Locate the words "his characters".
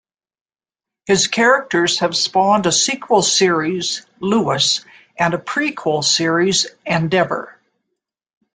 1.05-1.99